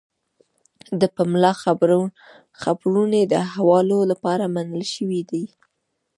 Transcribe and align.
د 0.99 1.01
پملا 1.15 1.51
خپرونې 2.63 3.21
د 3.33 3.35
حوالو 3.53 3.99
لپاره 4.11 4.43
منل 4.55 4.83
شوې 4.93 5.21
دي. 5.31 5.43